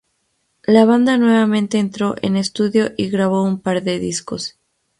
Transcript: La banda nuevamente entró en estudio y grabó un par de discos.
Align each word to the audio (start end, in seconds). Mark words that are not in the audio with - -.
La 0.63 0.83
banda 0.85 1.15
nuevamente 1.19 1.77
entró 1.77 2.15
en 2.23 2.35
estudio 2.35 2.89
y 2.97 3.11
grabó 3.11 3.43
un 3.43 3.59
par 3.61 3.83
de 3.83 3.99
discos. 3.99 4.57